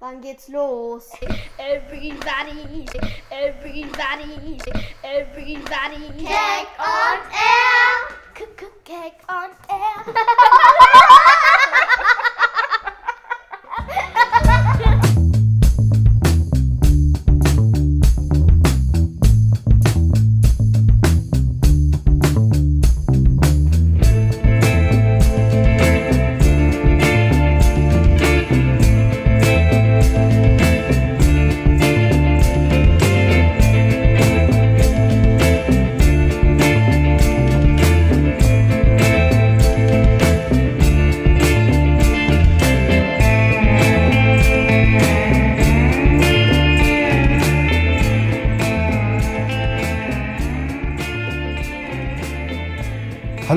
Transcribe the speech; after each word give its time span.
Wann 0.00 0.20
geht's 0.20 0.48
los? 0.48 1.10
Everybody, 1.58 2.86
everybody, 3.32 4.56
everybody. 5.02 5.96
Cake 6.24 6.68
on 6.78 7.18
air! 7.34 8.14
Cake 8.84 9.20
on 9.28 9.50
air. 9.68 10.14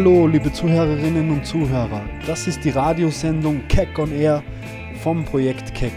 Hallo, 0.02 0.26
liebe 0.26 0.52
Zuhörerinnen 0.52 1.30
und 1.30 1.46
Zuhörer. 1.46 2.02
Das 2.26 2.48
ist 2.48 2.66
die 2.66 2.72
Radiosendung 2.72 3.68
Keck 3.68 4.00
on 4.00 4.12
Air 4.12 4.42
vom 5.04 5.24
Projekt 5.24 5.76
Keck. 5.76 5.94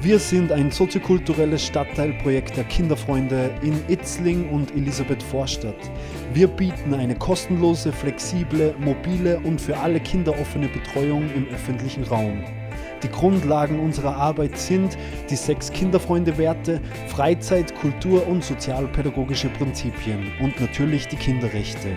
Wir 0.00 0.20
sind 0.20 0.52
ein 0.52 0.70
soziokulturelles 0.70 1.66
Stadtteilprojekt 1.66 2.56
der 2.56 2.62
Kinderfreunde 2.62 3.50
in 3.62 3.74
Itzling 3.88 4.48
und 4.50 4.70
Elisabeth 4.76 5.24
Vorstadt. 5.24 5.90
Wir 6.34 6.46
bieten 6.46 6.94
eine 6.94 7.16
kostenlose, 7.16 7.90
flexible, 7.90 8.76
mobile 8.78 9.40
und 9.40 9.60
für 9.60 9.76
alle 9.76 9.98
Kinder 9.98 10.38
offene 10.40 10.68
Betreuung 10.68 11.28
im 11.34 11.48
öffentlichen 11.48 12.04
Raum. 12.04 12.44
Die 13.02 13.10
Grundlagen 13.10 13.80
unserer 13.80 14.14
Arbeit 14.14 14.56
sind 14.56 14.96
die 15.28 15.34
sechs 15.36 15.72
Kinderfreunde-Werte, 15.72 16.80
Freizeit, 17.08 17.74
Kultur 17.74 18.28
und 18.28 18.44
sozialpädagogische 18.44 19.48
Prinzipien 19.48 20.30
und 20.40 20.60
natürlich 20.60 21.08
die 21.08 21.16
Kinderrechte. 21.16 21.96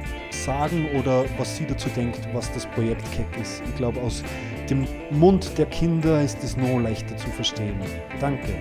sagen 0.33 0.87
oder 0.97 1.25
was 1.37 1.57
sie 1.57 1.65
dazu 1.65 1.89
denkt, 1.89 2.19
was 2.33 2.51
das 2.53 2.65
Projekt 2.65 3.03
Keck 3.11 3.27
ist. 3.41 3.61
Ich 3.65 3.75
glaube, 3.75 3.99
aus 4.01 4.23
dem 4.69 4.87
Mund 5.09 5.57
der 5.57 5.65
Kinder 5.67 6.21
ist 6.21 6.43
es 6.43 6.57
noch 6.57 6.79
leichter 6.79 7.15
zu 7.17 7.29
verstehen. 7.29 7.75
Danke. 8.19 8.53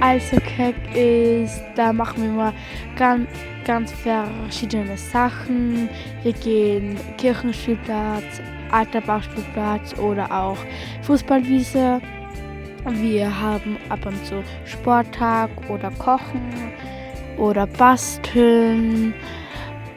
Also 0.00 0.38
Keck 0.40 0.74
ist, 0.94 1.62
da 1.76 1.92
machen 1.92 2.22
wir 2.22 2.30
mal 2.30 2.52
ganz, 2.96 3.28
ganz 3.64 3.92
verschiedene 3.92 4.96
Sachen. 4.96 5.88
Wir 6.22 6.32
gehen 6.32 6.96
Kirchenspielplatz, 7.16 8.40
alter 8.72 9.00
Bauspielplatz 9.00 9.98
oder 9.98 10.30
auch 10.30 10.58
Fußballwiese. 11.02 12.00
Wir 12.88 13.40
haben 13.40 13.76
ab 13.88 14.06
und 14.06 14.24
zu 14.24 14.42
Sporttag 14.64 15.50
oder 15.68 15.90
Kochen 15.98 16.72
oder 17.36 17.66
Basteln. 17.66 19.12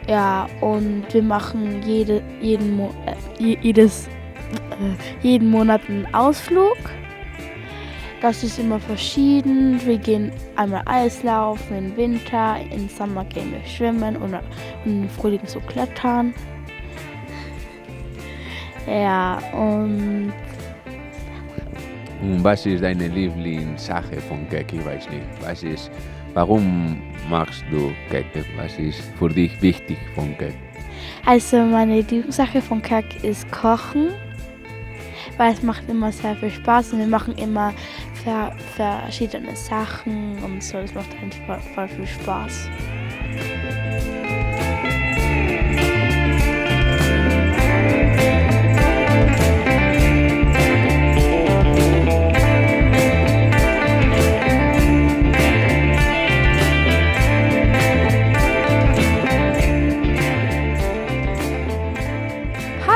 Ja, 0.07 0.47
und 0.59 1.06
wir 1.13 1.23
machen 1.23 1.81
jede, 1.85 2.22
jeden, 2.41 2.75
Mo 2.75 2.94
äh, 3.06 3.41
je- 3.41 3.57
jedes, 3.61 4.07
äh, 4.07 5.22
jeden 5.25 5.50
Monat 5.50 5.81
einen 5.88 6.13
Ausflug. 6.13 6.75
Das 8.22 8.44
ist 8.44 8.59
immer 8.59 8.79
verschieden. 8.79 9.79
Wir 9.85 9.97
gehen 9.97 10.31
einmal 10.57 10.81
Eislaufen 10.85 11.78
im 11.78 11.97
Winter, 11.97 12.57
im 12.72 12.90
Sommer 12.90 13.23
gehen 13.25 13.51
wir 13.53 13.66
schwimmen 13.66 14.17
oder 14.17 14.41
und 14.84 15.03
im 15.03 15.09
Frühling 15.09 15.41
so 15.45 15.61
klettern. 15.61 16.34
Ja, 18.88 19.40
und 19.54 20.34
Und 22.22 22.44
was 22.44 22.66
ist 22.66 22.84
deine 22.84 23.08
Lieblingssache 23.08 24.22
von 24.22 24.48
Keck? 24.50 24.72
Ich 24.72 24.86
weiß 24.86 25.10
nicht. 25.10 25.26
Was 25.42 25.62
ist, 25.64 25.92
warum 26.34 27.02
machst 27.30 27.64
du 27.72 27.92
Keck? 28.10 28.26
Was 28.58 28.78
ist 28.80 29.02
für 29.20 29.30
dich 29.30 29.62
wichtig 29.62 29.98
von 30.16 30.38
Keck? 30.38 30.56
also 31.26 31.58
meine 31.58 31.96
Lieblingssache 31.98 32.62
von 32.62 32.82
Kack 32.82 33.24
ist 33.24 33.50
Kochen, 33.52 34.10
weil 35.38 35.54
es 35.54 35.64
macht 35.64 35.88
immer 35.90 36.12
sehr 36.12 36.36
viel 36.36 36.50
Spaß 36.52 36.94
und 36.94 37.00
wir 37.00 37.08
machen 37.08 37.36
immer 37.38 37.74
ver 38.24 38.54
verschiedene 38.76 39.56
Sachen 39.56 40.42
und 40.44 40.64
so. 40.64 40.78
Es 40.78 40.94
macht 40.94 41.10
einfach 41.22 41.62
voll 41.76 41.88
viel 41.88 42.08
Spaß. 42.08 42.70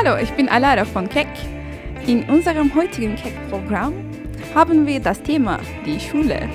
Hallo, 0.07 0.21
ich 0.23 0.31
bin 0.31 0.47
Alara 0.47 0.85
von 0.85 1.09
Keck. 1.09 1.27
In 2.05 2.23
unserem 2.29 2.73
heutigen 2.73 3.17
Keck-Programm 3.17 3.93
haben 4.55 4.87
wir 4.87 5.01
das 5.01 5.21
Thema 5.21 5.59
die 5.85 5.99
Schule. 5.99 6.47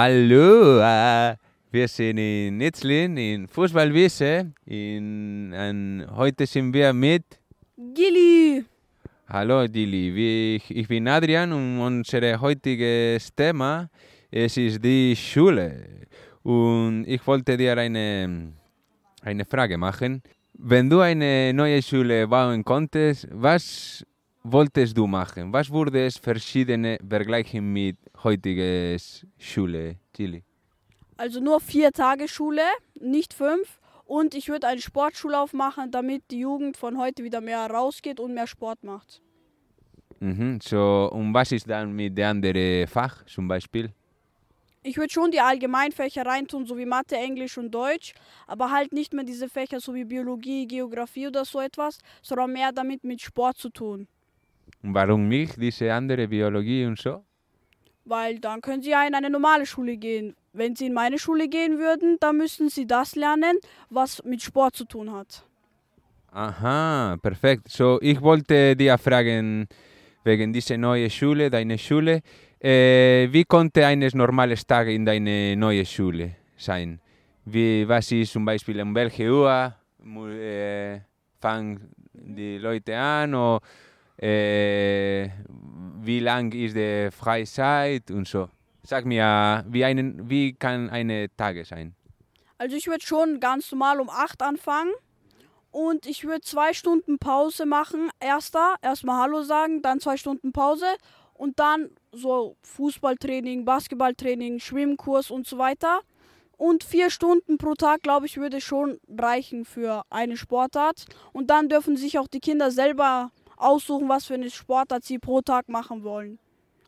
Hallo, 0.00 0.78
äh, 0.78 1.34
wir 1.72 1.88
sind 1.88 2.18
in 2.18 2.60
Itzlin, 2.60 3.16
in 3.16 3.48
Fußballwiese. 3.48 4.52
In, 4.64 5.52
ein, 5.52 6.06
heute 6.14 6.46
sind 6.46 6.72
wir 6.72 6.92
mit. 6.92 7.24
Gilly! 7.76 8.64
Hallo 9.28 9.66
Wie- 9.68 10.54
ich, 10.54 10.70
ich 10.70 10.86
bin 10.86 11.08
Adrian 11.08 11.52
und 11.52 11.80
unser 11.80 12.40
heutiges 12.40 13.34
Thema 13.34 13.90
es 14.30 14.56
ist 14.56 14.84
die 14.84 15.16
Schule. 15.16 16.06
Und 16.44 17.04
ich 17.08 17.26
wollte 17.26 17.56
dir 17.56 17.76
eine, 17.76 18.52
eine 19.22 19.44
Frage 19.44 19.76
machen. 19.76 20.22
Wenn 20.54 20.88
du 20.88 21.00
eine 21.00 21.52
neue 21.52 21.82
Schule 21.82 22.28
bauen 22.28 22.64
konntest, 22.64 23.26
was 23.32 24.06
wolltest 24.44 24.96
du 24.96 25.08
machen? 25.08 25.52
Was 25.52 25.68
würde 25.68 26.06
es 26.06 26.18
verschiedene 26.18 26.98
vergleichen 27.04 27.72
mit 27.72 27.96
heutiger 28.24 28.96
Schule, 29.38 29.96
Dili? 30.16 30.42
Also 31.16 31.40
nur 31.40 31.60
vier 31.60 31.92
Tage 31.92 32.28
Schule, 32.28 32.62
nicht 33.00 33.34
fünf. 33.34 33.80
Und 34.04 34.34
ich 34.34 34.48
würde 34.48 34.66
eine 34.66 34.80
Sportschule 34.80 35.38
aufmachen, 35.38 35.90
damit 35.90 36.22
die 36.30 36.40
Jugend 36.40 36.76
von 36.76 36.96
heute 36.96 37.24
wieder 37.24 37.40
mehr 37.40 37.66
rausgeht 37.66 38.20
und 38.20 38.32
mehr 38.34 38.46
Sport 38.46 38.82
macht. 38.82 39.20
Mhm. 40.20 40.60
So, 40.62 41.10
und 41.12 41.34
was 41.34 41.52
ist 41.52 41.68
dann 41.68 41.92
mit 41.92 42.16
der 42.16 42.30
anderen 42.30 42.86
Fach 42.86 43.24
zum 43.26 43.46
Beispiel? 43.46 43.92
Ich 44.82 44.96
würde 44.96 45.12
schon 45.12 45.30
die 45.30 45.40
Allgemeinfächer 45.40 46.24
reintun, 46.24 46.64
so 46.64 46.78
wie 46.78 46.86
Mathe, 46.86 47.16
Englisch 47.16 47.58
und 47.58 47.70
Deutsch, 47.70 48.14
aber 48.46 48.70
halt 48.70 48.92
nicht 48.92 49.12
mehr 49.12 49.24
diese 49.24 49.48
Fächer 49.48 49.80
so 49.80 49.94
wie 49.94 50.04
Biologie, 50.04 50.66
Geografie 50.66 51.26
oder 51.26 51.44
so 51.44 51.60
etwas, 51.60 51.98
sondern 52.22 52.52
mehr 52.52 52.72
damit 52.72 53.04
mit 53.04 53.20
Sport 53.20 53.58
zu 53.58 53.68
tun. 53.68 54.08
Und 54.82 54.94
warum 54.94 55.28
nicht 55.28 55.60
diese 55.60 55.92
andere 55.92 56.28
Biologie 56.28 56.86
und 56.86 56.98
so? 56.98 57.24
Weil 58.08 58.38
dann 58.38 58.62
können 58.62 58.82
sie 58.82 58.90
ja 58.90 59.06
in 59.06 59.14
eine 59.14 59.28
normale 59.28 59.66
Schule 59.66 59.98
gehen. 59.98 60.34
Wenn 60.54 60.74
sie 60.74 60.86
in 60.86 60.94
meine 60.94 61.18
Schule 61.18 61.46
gehen 61.46 61.78
würden, 61.78 62.16
dann 62.20 62.38
müssten 62.38 62.70
sie 62.70 62.86
das 62.86 63.14
lernen, 63.14 63.58
was 63.90 64.24
mit 64.24 64.40
Sport 64.42 64.76
zu 64.76 64.86
tun 64.86 65.12
hat. 65.12 65.44
Aha, 66.32 67.16
perfekt. 67.20 67.68
So, 67.68 67.98
ich 68.00 68.20
wollte 68.22 68.74
dir 68.74 68.96
fragen, 68.96 69.68
wegen 70.24 70.52
dieser 70.52 70.78
neuen 70.78 71.10
Schule, 71.10 71.50
deine 71.50 71.76
Schule, 71.76 72.22
äh, 72.60 73.28
wie 73.30 73.44
konnte 73.44 73.84
eines 73.86 74.14
normales 74.14 74.66
Tag 74.66 74.88
in 74.88 75.04
deine 75.04 75.54
neue 75.56 75.84
Schule 75.84 76.36
sein? 76.56 77.00
Wie, 77.44 77.86
was 77.86 78.10
ist 78.12 78.32
zum 78.32 78.44
Beispiel 78.44 78.80
um 78.80 78.94
welche 78.94 79.30
Uhr 79.30 79.74
äh, 80.32 81.00
fangen 81.40 81.90
die 82.14 82.56
Leute 82.58 82.96
an? 82.96 83.34
Oder, 83.34 83.60
äh, 84.20 85.28
wie 86.00 86.20
lang 86.20 86.52
ist 86.52 86.76
die 86.76 87.10
Freizeit 87.10 88.10
und 88.10 88.26
so? 88.26 88.48
Sag 88.82 89.04
mir, 89.04 89.64
wie, 89.68 89.84
einen, 89.84 90.28
wie 90.30 90.54
kann 90.54 90.90
eine 90.90 91.28
Tage 91.36 91.64
sein? 91.64 91.94
Also 92.56 92.76
ich 92.76 92.86
würde 92.86 93.04
schon 93.04 93.40
ganz 93.40 93.70
normal 93.70 94.00
um 94.00 94.08
8 94.08 94.42
anfangen 94.42 94.92
und 95.70 96.06
ich 96.06 96.24
würde 96.24 96.40
zwei 96.40 96.72
Stunden 96.72 97.18
Pause 97.18 97.66
machen. 97.66 98.10
Erster, 98.20 98.76
erstmal 98.82 99.22
Hallo 99.22 99.42
sagen, 99.42 99.82
dann 99.82 100.00
zwei 100.00 100.16
Stunden 100.16 100.52
Pause 100.52 100.86
und 101.34 101.60
dann 101.60 101.90
so 102.12 102.56
Fußballtraining, 102.62 103.64
Basketballtraining, 103.64 104.58
Schwimmkurs 104.58 105.30
und 105.30 105.46
so 105.46 105.58
weiter. 105.58 106.00
Und 106.56 106.82
vier 106.82 107.10
Stunden 107.10 107.56
pro 107.56 107.74
Tag, 107.74 108.02
glaube 108.02 108.26
ich, 108.26 108.36
würde 108.36 108.60
schon 108.60 108.98
reichen 109.16 109.64
für 109.64 110.02
eine 110.10 110.36
Sportart. 110.36 111.04
Und 111.32 111.50
dann 111.50 111.68
dürfen 111.68 111.96
sich 111.96 112.18
auch 112.18 112.26
die 112.26 112.40
Kinder 112.40 112.72
selber 112.72 113.30
aussuchen, 113.58 114.08
was 114.08 114.26
für 114.26 114.34
eine 114.34 114.50
Sportart 114.50 115.04
sie 115.04 115.18
pro 115.18 115.40
Tag 115.40 115.68
machen 115.68 116.02
wollen. 116.04 116.38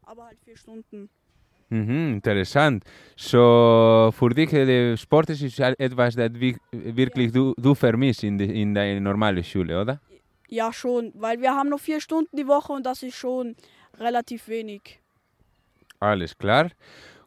Aber 0.04 0.24
halt 0.26 0.38
vier 0.44 0.56
Stunden. 0.56 1.08
Mhm, 1.68 2.14
interessant. 2.14 2.82
So, 3.16 4.10
für 4.12 4.30
dich, 4.30 4.50
der 4.50 4.96
Sport 4.96 5.30
ist 5.30 5.56
ja 5.56 5.72
etwas, 5.78 6.16
das 6.16 6.32
wi- 6.34 6.56
wirklich 6.72 7.30
du, 7.32 7.54
du 7.56 7.74
vermisst 7.74 8.24
in, 8.24 8.40
in 8.40 8.74
deiner 8.74 9.00
normalen 9.00 9.44
Schule, 9.44 9.80
oder? 9.80 10.00
Ja, 10.48 10.72
schon, 10.72 11.12
weil 11.14 11.40
wir 11.40 11.52
haben 11.54 11.68
nur 11.68 11.78
vier 11.78 12.00
Stunden 12.00 12.36
die 12.36 12.46
Woche 12.46 12.72
und 12.72 12.84
das 12.84 13.04
ist 13.04 13.14
schon 13.14 13.54
relativ 14.00 14.48
wenig. 14.48 14.98
Alles 16.00 16.36
klar. 16.36 16.70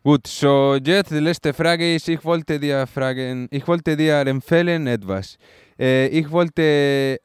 Gut, 0.04 0.28
so 0.28 0.76
jetzt 0.76 1.12
die 1.12 1.20
letzte 1.20 1.54
Frage 1.54 1.96
ist, 1.96 2.10
ich 2.10 2.22
wollte 2.26 2.60
dir 2.60 2.86
fragen, 2.86 3.48
ich 3.50 3.66
wollte 3.66 3.96
dir 3.96 4.16
empfehlen 4.28 4.88
etwas. 4.88 5.38
Äh, 5.80 6.08
ich 6.08 6.30
wollte 6.30 7.18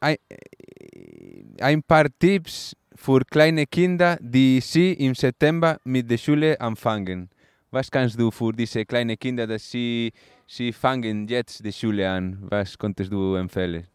ein, 1.63 1.83
paar 1.83 2.07
Tipps 2.19 2.75
für 2.95 3.21
kleine 3.25 3.67
Kinder, 3.67 4.19
die 4.21 4.61
sie 4.61 4.93
im 4.93 5.15
September 5.15 5.79
mit 5.85 6.11
der 6.11 6.19
Schule 6.19 6.61
anfangen. 6.61 7.31
Was 7.71 7.91
kannst 7.91 8.19
du 8.19 8.31
für 8.31 8.53
diese 8.53 8.85
kleinen 8.85 9.19
Kinder, 9.19 9.47
dass 9.47 9.71
sie, 9.71 10.13
sie 10.47 10.73
fangen 10.73 11.29
jetzt 11.29 11.65
die 11.65 11.73
Schule 11.73 12.09
an? 12.09 12.39
Was 12.49 12.79
konntest 12.79 13.13
du 13.13 13.35
empfehlen? 13.35 13.87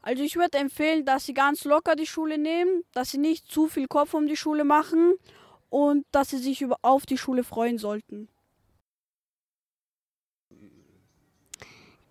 Also 0.00 0.22
ich 0.22 0.36
würde 0.36 0.58
empfehlen, 0.58 1.04
dass 1.04 1.26
sie 1.26 1.34
ganz 1.34 1.64
locker 1.64 1.94
die 1.94 2.06
Schule 2.06 2.38
nehmen, 2.38 2.82
dass 2.92 3.10
sie 3.12 3.18
nicht 3.18 3.46
zu 3.46 3.68
viel 3.68 3.86
Kopf 3.86 4.14
um 4.14 4.26
die 4.26 4.36
Schule 4.36 4.64
machen 4.64 5.14
und 5.70 6.04
dass 6.12 6.30
sie 6.30 6.38
sich 6.38 6.60
über, 6.62 6.76
auf 6.82 7.06
die 7.06 7.18
Schule 7.18 7.44
freuen 7.44 7.78
sollten. 7.78 8.28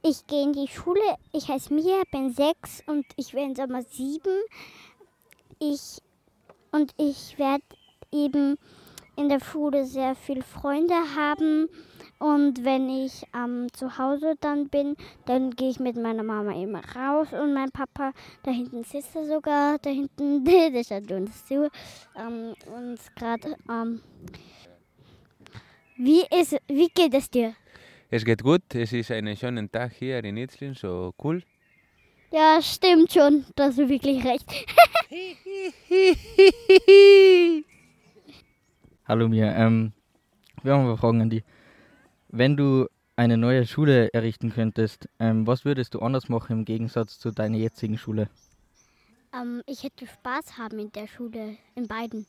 Ich 0.04 0.26
gehe 0.26 0.42
in 0.42 0.54
die 0.54 0.68
Schule. 0.68 1.00
Ich 1.32 1.48
heiße 1.48 1.72
Mia, 1.72 2.02
bin 2.12 2.34
sechs 2.34 2.82
und 2.88 3.06
ich 3.18 3.36
werde 3.36 3.50
im 3.50 3.56
Sommer 3.56 3.84
sieben. 3.84 4.42
Ich 5.60 6.02
und 6.72 6.92
ich 6.98 7.38
werde 7.38 7.64
eben 8.12 8.58
in 9.16 9.30
der 9.30 9.40
Schule 9.40 9.86
sehr 9.86 10.16
viele 10.16 10.42
Freunde 10.42 10.96
haben. 11.16 11.70
Und 12.18 12.64
wenn 12.64 12.90
ich 12.90 13.28
ähm, 13.36 13.68
zu 13.74 14.00
Hause 14.00 14.36
dann 14.42 14.70
bin, 14.70 14.96
dann 15.26 15.52
gehe 15.52 15.70
ich 15.70 15.80
mit 15.80 15.98
meiner 15.98 16.24
Mama 16.24 16.54
immer 16.54 16.82
raus 16.96 17.28
und 17.34 17.54
mein 17.54 17.72
Papa, 17.72 18.12
da 18.42 18.52
hinten 18.52 18.84
sitzt 18.84 19.16
er 19.16 19.26
sogar, 19.26 19.78
da 19.80 19.92
hinten, 19.92 20.44
der 20.46 20.84
schaut 20.84 21.12
uns 21.12 21.46
zu. 21.46 21.70
Ähm, 22.16 22.56
und 22.76 23.00
gerade, 23.16 23.56
ähm, 23.70 24.02
wie, 25.98 26.24
wie 26.68 26.88
geht 26.88 27.14
es 27.14 27.30
dir? 27.30 27.56
Es 28.14 28.26
geht 28.26 28.44
gut, 28.44 28.76
es 28.76 28.92
ist 28.92 29.10
ein 29.10 29.38
schöner 29.38 29.72
Tag 29.72 29.94
hier 29.94 30.22
in 30.22 30.36
Itzlin, 30.36 30.74
so 30.74 31.14
cool. 31.24 31.44
Ja, 32.30 32.60
stimmt 32.62 33.14
schon. 33.14 33.46
Da 33.56 33.68
hast 33.68 33.78
du 33.78 33.88
wirklich 33.88 34.26
recht. 34.26 34.52
Hallo 39.08 39.30
Mia, 39.30 39.56
ähm, 39.56 39.94
wir 40.62 40.74
haben 40.74 40.88
eine 40.88 40.98
Frage 40.98 41.22
an 41.22 41.30
dich. 41.30 41.46
Wenn 42.28 42.58
du 42.58 42.90
eine 43.16 43.38
neue 43.38 43.66
Schule 43.66 44.14
errichten 44.14 44.52
könntest, 44.52 45.08
ähm, 45.18 45.48
was 45.48 45.64
würdest 45.64 45.94
du 45.94 46.00
anders 46.00 46.28
machen 46.28 46.52
im 46.52 46.66
Gegensatz 46.66 47.18
zu 47.18 47.32
deiner 47.32 47.60
jetzigen 47.60 47.98
Schule? 47.98 48.30
Ähm, 49.34 49.62
ich 49.68 49.84
hätte 49.84 50.06
Spaß 50.06 50.58
haben 50.58 50.80
in 50.80 50.92
der 50.92 51.08
Schule, 51.08 51.56
in 51.76 51.88
beiden. 51.88 52.26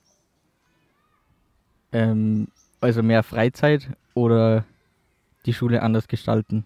Ähm, 1.90 2.46
also 2.80 3.02
mehr 3.02 3.24
Freizeit 3.24 3.88
oder 4.14 4.64
die 5.46 5.54
Schule 5.54 5.82
anders 5.82 6.08
gestalten? 6.08 6.64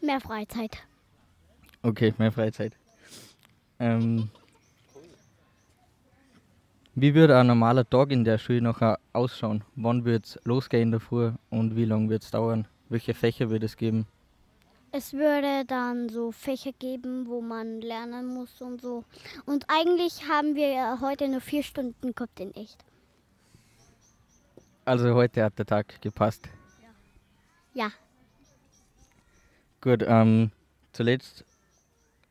Mehr 0.00 0.20
Freizeit. 0.20 0.82
Okay, 1.82 2.14
mehr 2.18 2.32
Freizeit. 2.32 2.74
Ähm, 3.78 4.30
wie 6.94 7.14
würde 7.14 7.38
ein 7.38 7.46
normaler 7.46 7.88
Tag 7.88 8.12
in 8.12 8.24
der 8.24 8.38
Schule 8.38 8.60
nachher 8.60 8.98
ausschauen? 9.12 9.64
Wann 9.76 10.04
wird 10.04 10.26
es 10.26 10.38
losgehen 10.44 10.82
in 10.82 10.90
der 10.92 11.00
Früh 11.00 11.32
und 11.50 11.74
wie 11.74 11.84
lange 11.84 12.08
wird 12.10 12.22
es 12.22 12.30
dauern? 12.30 12.68
Welche 12.88 13.14
Fächer 13.14 13.48
wird 13.50 13.62
es 13.62 13.76
geben? 13.76 14.06
Es 14.92 15.14
würde 15.14 15.64
dann 15.66 16.10
so 16.10 16.32
Fächer 16.32 16.72
geben, 16.78 17.26
wo 17.26 17.40
man 17.40 17.80
lernen 17.80 18.26
muss 18.26 18.60
und 18.60 18.82
so. 18.82 19.04
Und 19.46 19.64
eigentlich 19.68 20.28
haben 20.28 20.54
wir 20.54 20.68
ja 20.68 20.98
heute 21.00 21.28
nur 21.28 21.40
vier 21.40 21.62
Stunden 21.62 22.14
gehabt 22.14 22.38
in 22.40 22.54
echt. 22.54 22.84
Also 24.84 25.14
heute 25.14 25.44
hat 25.44 25.58
der 25.58 25.64
Tag 25.64 26.02
gepasst. 26.02 26.48
Ja. 27.74 27.90
Gut, 29.80 30.04
ähm, 30.06 30.50
zuletzt, 30.92 31.44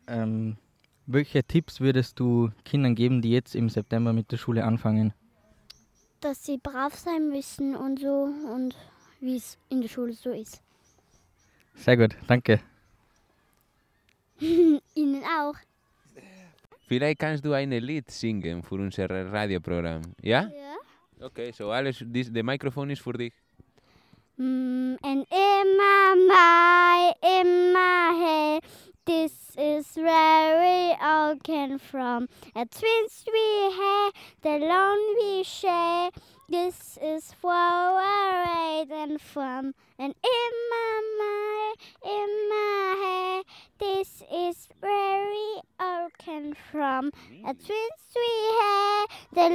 ähm, 0.07 0.57
welche 1.05 1.43
Tipps 1.43 1.81
würdest 1.81 2.19
du 2.19 2.51
Kindern 2.63 2.95
geben, 2.95 3.21
die 3.21 3.31
jetzt 3.31 3.55
im 3.55 3.69
September 3.69 4.13
mit 4.13 4.31
der 4.31 4.38
Schule 4.38 4.63
anfangen? 4.63 5.13
Dass 6.21 6.45
sie 6.45 6.57
brav 6.57 6.95
sein 6.95 7.29
müssen 7.29 7.75
und 7.75 8.00
so 8.00 8.29
und 8.53 8.75
wie 9.19 9.36
es 9.36 9.57
in 9.69 9.81
der 9.81 9.89
Schule 9.89 10.13
so 10.13 10.31
ist. 10.31 10.62
Sehr 11.75 11.98
gut, 11.98 12.15
danke. 12.27 12.62
Ihnen 14.39 15.24
auch. 15.24 15.55
Vielleicht 16.88 17.19
kannst 17.19 17.45
du 17.45 17.53
ein 17.53 17.71
Lied 17.71 18.12
singen 18.12 18.63
für 18.63 18.75
unser 18.75 19.10
Radioprogramm, 19.10 20.01
ja? 20.21 20.43
Ja. 20.43 21.25
Okay, 21.25 21.51
so 21.51 21.69
alles, 21.71 22.03
this, 22.12 22.31
the 22.33 22.43
microphone 22.43 22.89
ist 22.89 23.01
für 23.01 23.13
dich. 23.13 23.33
Mm, 24.41 24.98
and 25.03 25.27
in 25.29 25.77
my 25.77 26.15
my 27.74 28.12
head, 28.17 28.63
this 29.05 29.33
is 29.55 29.86
where 29.95 30.60
we 30.60 30.95
all 31.00 31.36
came 31.36 31.77
from. 31.77 32.27
A 32.55 32.65
twins 32.65 33.24
we 33.31 33.71
had, 33.77 34.10
the 34.41 34.57
loan 34.65 34.98
we 35.19 35.43
share. 35.43 36.10
This 36.50 36.98
is 37.03 37.36
where 37.41 37.91
we're 37.93 38.43
right 38.50 38.86
from. 39.19 39.75
And 40.00 40.15
in 40.25 40.51
my 40.74 41.01
my 42.50 42.95
head, 43.05 43.45
this 43.77 44.24
is 44.33 44.69
where 44.79 45.24
we 45.29 45.62
all 45.79 46.10
came 46.17 46.55
from. 46.71 47.12
A 47.45 47.53
twins 47.53 48.03
we 48.15 48.31
had, 48.60 49.05
the 49.33 49.50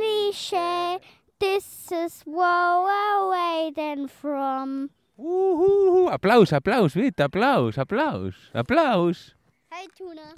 we 0.00 0.32
share. 0.32 0.98
This 1.40 1.90
is 1.92 2.22
where 2.24 2.80
we're 2.82 3.30
waiting 3.30 4.08
from. 4.08 4.90
Uhuhu. 5.18 6.12
Applaus, 6.12 6.52
Applaus, 6.52 6.94
bitte, 6.94 7.20
Applaus, 7.20 7.76
Applaus, 7.78 8.34
Applaus. 8.54 9.34
Hey 9.72 9.86
Tuna. 9.96 10.34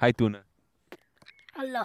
Hi, 0.00 0.12
Tuna. 0.12 0.42
Hallo. 1.54 1.84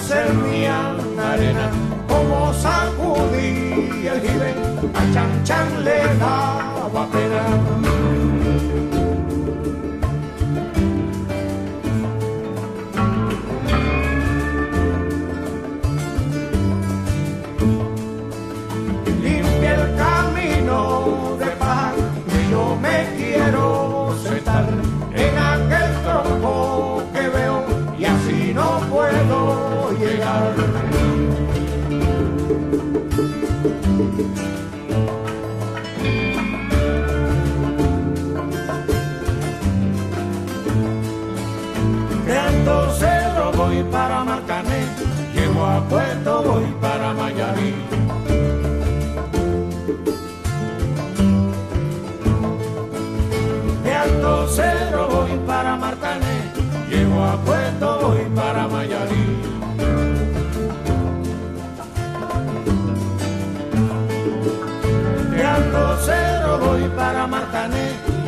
Servían 0.00 1.18
arena, 1.18 1.70
como 2.08 2.52
sacudí 2.54 4.06
el 4.06 4.20
jibe, 4.20 4.54
a 4.94 5.12
Chan 5.12 5.44
Chan 5.44 5.84
le 5.84 5.98
daba 6.18 7.06
pena. 7.12 7.42
Limpia 19.22 19.74
el 19.74 19.96
camino 19.96 21.36
de 21.38 21.46
paz 21.62 21.94
y 22.36 22.50
yo 22.50 22.76
me 22.80 22.96
quiero 23.16 24.14
sentar 24.22 24.66
en 25.14 25.38
aquel 25.38 25.90
tronco 26.04 27.02
que 27.12 27.28
veo 27.28 27.64
y 27.98 28.04
así 28.04 28.52
no 28.54 28.80
puedo 28.90 29.37
llegar. 30.08 30.54
Cerro 42.98 43.52
voy 43.52 43.82
para 43.92 44.24
Marcané, 44.24 44.86
llego 45.34 45.64
a 45.64 45.80
Puerto, 45.88 46.42
voy 46.42 46.64
para 46.80 47.12
Mayarí. 47.12 47.87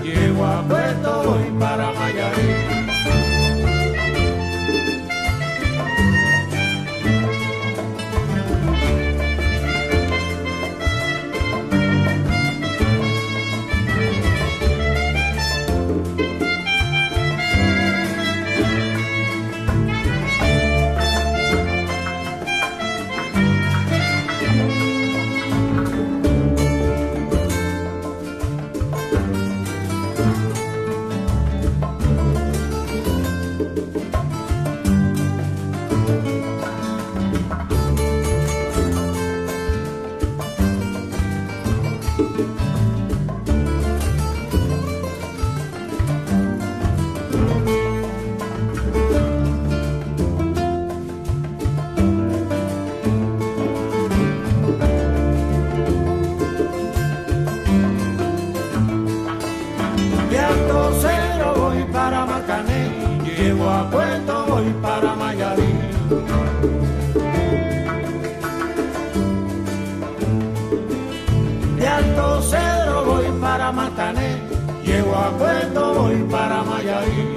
Llevo 0.02 0.44
a 0.44 0.79
Marcané, 74.10 74.40
llego 74.84 75.14
a 75.14 75.30
Puerto, 75.38 75.94
voy 75.94 76.16
para 76.24 76.62
Mayarí. 76.64 77.36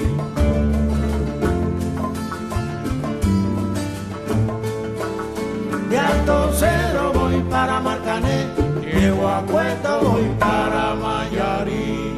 De 5.90 6.00
Alto 6.00 6.52
Cero 6.54 7.12
voy 7.14 7.42
para 7.52 7.80
Marcané, 7.80 8.48
llego 8.82 9.28
a 9.28 9.42
Puerto, 9.46 10.00
voy 10.02 10.36
para 10.40 10.96
Mayarí. 10.96 12.10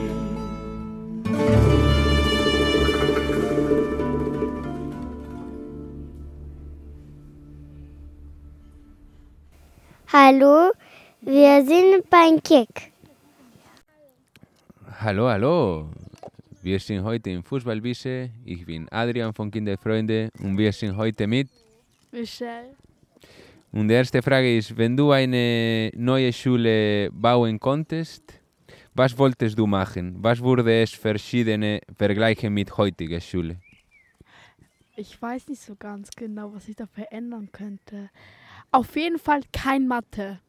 Hallo, 10.13 10.71
wir 11.19 11.65
sind 11.65 12.05
beim. 12.09 12.39
Hallo, 15.05 15.29
hallo. 15.29 15.87
Wir 16.63 16.79
sind 16.79 17.03
heute 17.03 17.29
im 17.29 17.43
Fußballwiese. 17.43 18.31
Ich 18.43 18.65
bin 18.65 18.87
Adrian 18.89 19.31
von 19.35 19.51
Kinderfreunde 19.51 20.31
und 20.39 20.57
wir 20.57 20.73
sind 20.73 20.97
heute 20.97 21.27
mit. 21.27 21.47
Michelle. 22.11 22.73
Und 23.71 23.87
die 23.87 23.93
erste 23.93 24.19
Frage 24.23 24.57
ist, 24.57 24.75
wenn 24.75 24.97
du 24.97 25.11
eine 25.11 25.91
neue 25.93 26.33
Schule 26.33 27.11
bauen 27.11 27.59
konntest, 27.59 28.23
was 28.95 29.15
wolltest 29.15 29.59
du 29.59 29.67
machen? 29.67 30.15
Was 30.23 30.41
würde 30.41 30.81
es 30.81 30.93
verschiedene 30.93 31.81
vergleichen 31.95 32.51
mit 32.51 32.75
heutiger 32.75 33.21
Schule? 33.21 33.57
Ich 34.95 35.21
weiß 35.21 35.49
nicht 35.49 35.61
so 35.61 35.75
ganz 35.75 36.09
genau, 36.15 36.51
was 36.51 36.67
ich 36.67 36.77
da 36.77 36.87
verändern 36.87 37.49
könnte. 37.51 38.09
Auf 38.71 38.95
jeden 38.95 39.19
Fall 39.19 39.41
kein 39.53 39.87
Mathe. 39.87 40.39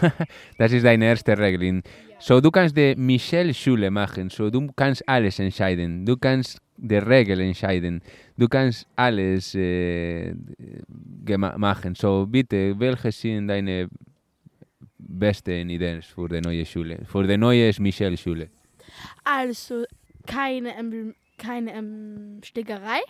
Das 0.58 0.72
ist 0.72 0.84
deine 0.84 1.06
erste 1.06 1.36
Regel. 1.36 1.82
So, 2.18 2.40
du 2.40 2.50
kannst 2.50 2.76
die 2.76 2.94
Michelle-Schule 2.96 3.90
machen. 3.90 4.28
So, 4.30 4.50
du 4.50 4.68
kannst 4.76 5.06
alles 5.08 5.38
entscheiden. 5.38 6.04
Du 6.04 6.16
kannst 6.16 6.58
die 6.76 6.96
Regel 6.96 7.40
entscheiden. 7.40 8.02
Du 8.36 8.48
kannst 8.48 8.86
alles 8.96 9.54
äh, 9.54 10.34
machen. 11.56 11.94
So, 11.94 12.26
bitte, 12.26 12.78
welche 12.78 13.12
sind 13.12 13.48
deine 13.48 13.88
besten 14.98 15.70
Ideen 15.70 16.02
für 16.02 16.28
die 16.28 16.40
neue 16.40 16.64
Schule? 16.64 16.98
Für 17.04 17.26
die 17.26 17.36
neue 17.36 17.72
Michelle-Schule? 17.78 18.50
Also 19.24 19.84
keine, 20.26 20.78
ähm, 20.78 21.14
keine 21.38 21.74
ähm, 21.74 22.40
Stickerei. 22.42 23.00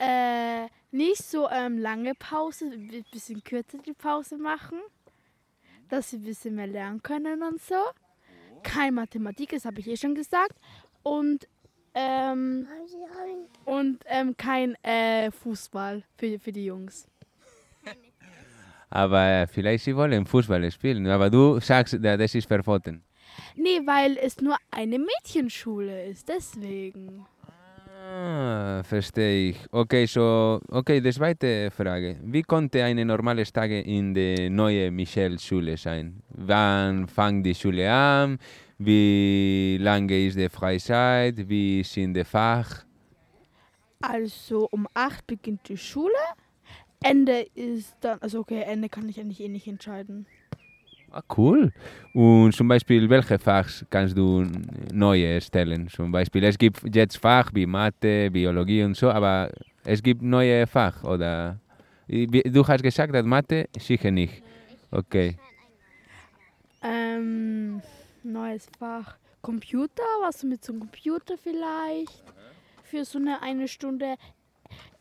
Äh, 0.00 0.68
nicht 0.90 1.22
so 1.22 1.48
ähm, 1.50 1.78
lange 1.78 2.14
Pause, 2.14 2.66
ein 2.66 3.04
bisschen 3.12 3.42
kürzer 3.42 3.78
die 3.78 3.92
Pause 3.92 4.38
machen, 4.38 4.78
dass 5.88 6.10
sie 6.10 6.16
ein 6.16 6.24
bisschen 6.24 6.54
mehr 6.54 6.66
lernen 6.66 7.02
können 7.02 7.42
und 7.42 7.60
so. 7.60 7.76
Kein 8.62 8.94
Mathematik, 8.94 9.50
das 9.50 9.64
habe 9.64 9.80
ich 9.80 9.88
eh 9.88 9.96
schon 9.96 10.14
gesagt. 10.14 10.56
Und, 11.02 11.48
ähm, 11.94 12.66
und 13.64 13.98
ähm, 14.06 14.36
kein 14.36 14.74
äh, 14.84 15.30
Fußball 15.30 16.02
für, 16.16 16.38
für 16.38 16.52
die 16.52 16.66
Jungs. 16.66 17.06
Aber 18.90 19.46
vielleicht 19.52 19.84
sie 19.84 19.94
wollen 19.94 20.26
Fußball 20.26 20.70
spielen. 20.70 21.06
Aber 21.08 21.30
du 21.30 21.60
sagst, 21.60 21.98
das 22.00 22.34
ist 22.34 22.48
verboten. 22.48 23.02
Nee, 23.54 23.80
weil 23.84 24.16
es 24.16 24.40
nur 24.40 24.56
eine 24.70 24.98
Mädchenschule 24.98 26.06
ist, 26.06 26.28
deswegen. 26.28 27.26
Ah, 28.10 28.82
verstehe 28.84 29.50
ich. 29.50 29.56
Okay, 29.70 30.06
so, 30.06 30.60
okay, 30.70 30.98
die 30.98 31.12
zweite 31.12 31.70
Frage. 31.70 32.16
Wie 32.24 32.42
konnte 32.42 32.82
eine 32.82 33.04
normale 33.04 33.44
Tage 33.44 33.80
in 33.80 34.14
der 34.14 34.48
neuen 34.48 34.94
Michel-Schule 34.96 35.76
sein? 35.76 36.22
Wann 36.30 37.06
fängt 37.06 37.44
die 37.44 37.54
Schule 37.54 37.90
an? 37.92 38.38
Wie 38.78 39.76
lange 39.78 40.26
ist 40.26 40.38
die 40.38 40.48
Freizeit? 40.48 41.36
Wie 41.48 41.82
sind 41.82 42.14
die 42.14 42.24
Fach? 42.24 42.86
Also 44.00 44.68
um 44.70 44.88
8 44.94 45.26
beginnt 45.26 45.68
die 45.68 45.76
Schule. 45.76 46.24
Ende 47.02 47.46
ist 47.54 47.94
dann, 48.00 48.18
also 48.20 48.40
okay, 48.40 48.62
Ende 48.62 48.88
kann 48.88 49.06
ich 49.08 49.20
eigentlich 49.20 49.40
eh 49.40 49.48
nicht 49.48 49.66
entscheiden. 49.66 50.26
Ah, 51.10 51.22
cool. 51.36 51.72
Und 52.12 52.54
zum 52.54 52.68
Beispiel, 52.68 53.08
welche 53.08 53.38
Fachs 53.38 53.84
kannst 53.88 54.16
du 54.16 54.46
neue 54.92 55.40
stellen? 55.40 55.88
Zum 55.88 56.12
Beispiel, 56.12 56.44
es 56.44 56.58
gibt 56.58 56.94
jetzt 56.94 57.16
Fach 57.16 57.50
wie 57.54 57.66
Mathe, 57.66 58.30
Biologie 58.30 58.82
und 58.82 58.94
so, 58.96 59.10
aber 59.10 59.50
es 59.84 60.02
gibt 60.02 60.20
neue 60.20 60.66
Fach, 60.66 61.02
oder? 61.04 61.58
Du 62.06 62.66
hast 62.66 62.82
gesagt, 62.82 63.14
dass 63.14 63.24
Mathe 63.24 63.68
sicher 63.78 64.10
nicht. 64.10 64.42
Okay. 64.90 65.36
Ähm, 66.82 67.80
neues 68.22 68.68
Fach. 68.78 69.16
Computer, 69.40 70.02
was 70.20 70.42
mit 70.42 70.64
so 70.64 70.72
einem 70.72 70.80
Computer 70.80 71.36
vielleicht? 71.38 72.22
Für 72.82 73.04
so 73.04 73.18
eine 73.18 73.40
eine 73.42 73.68
Stunde. 73.68 74.16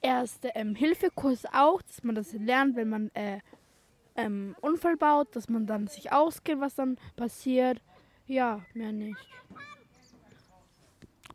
Erste 0.01 0.51
ähm, 0.55 0.75
Hilfekurs 0.75 1.45
auch, 1.51 1.81
dass 1.81 2.03
man 2.03 2.15
das 2.15 2.31
lernt, 2.33 2.75
wenn 2.75 2.89
man 2.89 3.11
äh, 3.13 3.39
ähm, 4.17 4.55
Unfall 4.62 4.97
baut, 4.97 5.36
dass 5.36 5.47
man 5.47 5.65
dann 5.65 5.88
sich 5.88 6.12
auskennt, 6.12 6.62
was 6.62 6.75
dann 6.75 6.97
passiert. 7.15 7.81
Ja, 8.25 8.65
mehr 8.74 8.91
nicht. 8.91 9.17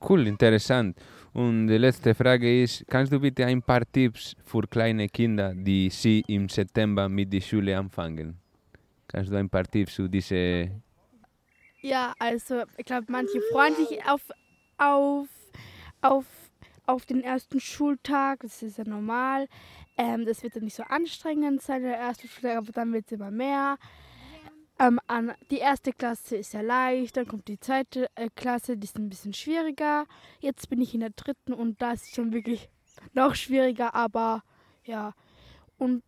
Cool, 0.07 0.27
interessant. 0.27 0.97
Und 1.33 1.69
die 1.69 1.79
letzte 1.79 2.15
Frage 2.15 2.63
ist, 2.63 2.85
kannst 2.89 3.13
du 3.13 3.21
bitte 3.21 3.47
ein 3.47 3.63
paar 3.63 3.91
Tipps 3.91 4.37
für 4.45 4.67
kleine 4.67 5.09
Kinder, 5.09 5.55
die 5.55 5.89
sie 5.89 6.23
im 6.27 6.49
September 6.49 7.09
mit 7.09 7.33
der 7.33 7.41
Schule 7.41 7.79
anfangen? 7.79 8.37
Kannst 9.09 9.31
du 9.31 9.37
ein 9.37 9.49
paar 9.49 9.65
Tipps 9.65 9.95
zu 9.95 10.09
diese... 10.09 10.71
Ja, 11.81 12.15
also 12.19 12.65
ich 12.77 12.85
glaube, 12.85 13.07
manche 13.09 13.41
freuen 13.51 13.75
sich 13.75 14.05
auf, 14.07 14.21
auf, 14.77 15.29
auf, 16.01 16.27
auf 16.87 17.07
den 17.07 17.23
ersten 17.23 17.61
Schultag, 17.61 18.41
das 18.41 18.63
ist 18.63 18.79
ja 18.79 18.85
normal. 18.85 19.49
Ähm, 19.97 20.25
das 20.25 20.43
wird 20.43 20.57
dann 20.57 20.65
nicht 20.65 20.77
so 20.77 20.85
anstrengend 20.85 21.63
sein, 21.63 21.83
der 21.83 21.97
erste 21.97 22.27
Schultag, 22.29 22.57
aber 22.57 22.73
dann 22.73 22.93
wird 22.93 23.07
es 23.07 23.13
immer 23.13 23.31
mehr. 23.31 23.77
Ähm, 24.79 24.99
an, 25.07 25.33
die 25.51 25.59
erste 25.59 25.93
Klasse 25.93 26.37
ist 26.37 26.55
ja 26.55 26.61
leicht, 26.61 27.17
dann 27.17 27.27
kommt 27.27 27.47
die 27.49 27.61
zweite 27.61 28.09
äh, 28.15 28.29
Klasse, 28.35 28.77
die 28.77 28.87
ist 28.87 28.99
ein 28.99 29.09
bisschen 29.09 29.35
schwieriger. 29.35 30.07
Jetzt 30.41 30.71
bin 30.71 30.81
ich 30.81 30.95
in 30.95 31.01
der 31.01 31.11
dritten 31.11 31.53
und 31.53 31.81
da 31.83 31.93
ist 31.93 32.05
es 32.05 32.15
schon 32.15 32.33
wirklich 32.33 32.69
noch 33.13 33.35
schwieriger, 33.35 33.95
aber 33.95 34.43
ja. 34.85 35.15
Und 35.79 36.03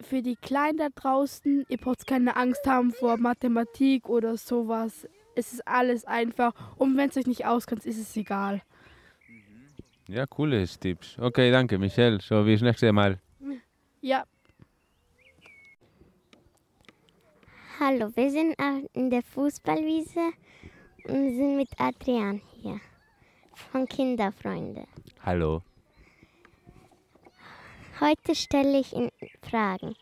für 0.00 0.22
die 0.22 0.36
Kleinen 0.36 0.78
da 0.78 0.88
draußen, 0.94 1.66
ihr 1.68 1.78
braucht 1.78 2.06
keine 2.06 2.36
Angst 2.36 2.66
haben 2.66 2.92
vor 2.92 3.16
Mathematik 3.16 4.08
oder 4.08 4.36
sowas. 4.36 5.06
Es 5.34 5.52
ist 5.52 5.66
alles 5.66 6.04
einfach. 6.04 6.52
Und 6.76 6.96
wenn 6.96 7.10
es 7.10 7.16
euch 7.16 7.26
nicht 7.26 7.46
auskennt, 7.46 7.84
ist 7.84 7.98
es 7.98 8.16
egal. 8.16 8.62
Ja, 10.08 10.26
coole 10.26 10.64
Tipps. 10.66 11.18
Okay, 11.18 11.50
danke, 11.50 11.78
Michelle. 11.78 12.20
So, 12.20 12.44
bis 12.44 12.62
nächstes 12.62 12.92
Mal. 12.92 13.20
Ja, 14.00 14.24
Hallo, 17.78 18.10
wir 18.16 18.30
sind 18.30 18.56
in 18.94 19.10
der 19.10 19.22
Fußballwiese 19.22 20.32
und 21.08 21.36
sind 21.36 21.56
mit 21.58 21.68
Adrian 21.76 22.40
hier 22.54 22.80
von 23.52 23.86
Kinderfreunde. 23.86 24.86
Hallo. 25.22 25.60
Heute 28.00 28.34
stelle 28.34 28.78
ich 28.78 28.94
Ihnen 28.94 29.12
Fragen. 29.42 29.94